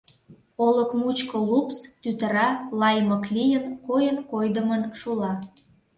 [0.65, 2.47] Олык мучко лупс, тӱтыра,
[2.79, 5.33] лаймык лийын, койын-койдымын шула.